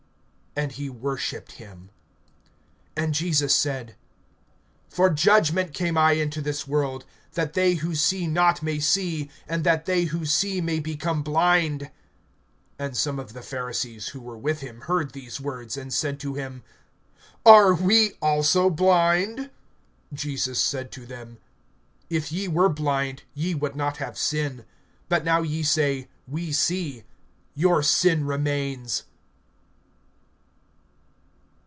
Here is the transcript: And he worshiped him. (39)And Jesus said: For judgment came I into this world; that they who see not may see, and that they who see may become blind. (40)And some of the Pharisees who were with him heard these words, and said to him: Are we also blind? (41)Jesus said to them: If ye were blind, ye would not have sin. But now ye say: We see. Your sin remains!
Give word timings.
And 0.53 0.73
he 0.73 0.89
worshiped 0.89 1.53
him. 1.53 1.91
(39)And 2.97 3.11
Jesus 3.11 3.55
said: 3.55 3.95
For 4.89 5.09
judgment 5.09 5.73
came 5.73 5.97
I 5.97 6.11
into 6.11 6.41
this 6.41 6.67
world; 6.67 7.05
that 7.35 7.53
they 7.53 7.75
who 7.75 7.95
see 7.95 8.27
not 8.27 8.61
may 8.61 8.77
see, 8.77 9.29
and 9.47 9.63
that 9.63 9.85
they 9.85 10.03
who 10.03 10.25
see 10.25 10.59
may 10.59 10.81
become 10.81 11.23
blind. 11.23 11.89
(40)And 12.77 12.97
some 12.97 13.17
of 13.17 13.31
the 13.31 13.41
Pharisees 13.41 14.09
who 14.09 14.19
were 14.19 14.37
with 14.37 14.59
him 14.59 14.81
heard 14.81 15.13
these 15.13 15.39
words, 15.39 15.77
and 15.77 15.93
said 15.93 16.19
to 16.19 16.33
him: 16.33 16.63
Are 17.45 17.73
we 17.73 18.15
also 18.21 18.69
blind? 18.69 19.51
(41)Jesus 20.13 20.57
said 20.57 20.91
to 20.91 21.05
them: 21.05 21.37
If 22.09 22.29
ye 22.29 22.49
were 22.49 22.69
blind, 22.69 23.23
ye 23.33 23.55
would 23.55 23.77
not 23.77 23.97
have 23.97 24.17
sin. 24.17 24.65
But 25.07 25.23
now 25.23 25.43
ye 25.43 25.63
say: 25.63 26.09
We 26.27 26.51
see. 26.51 27.05
Your 27.55 27.81
sin 27.81 28.25
remains! 28.25 29.05